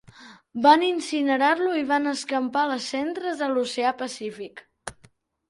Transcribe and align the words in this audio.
Van 0.61 0.85
incinerar-lo 0.85 1.73
i 1.81 1.83
van 1.91 2.13
escampar 2.13 2.65
les 2.73 2.89
cendres 2.95 3.45
a 3.49 3.53
l'oceà 3.53 3.95
Pacífic. 4.03 4.67